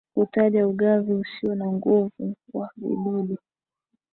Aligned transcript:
kutaja 0.13 0.67
ugavi 0.67 1.13
usio 1.13 1.55
na 1.55 1.65
nguvu 1.65 2.33
wa 2.53 2.69
vidudu 2.77 3.37